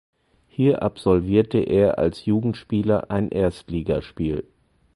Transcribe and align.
Hier 0.47 0.81
absolvierte 0.81 1.59
er 1.59 1.99
als 1.99 2.25
Jugendspieler 2.25 3.11
ein 3.11 3.29
Erstligaspiel. 3.29 4.45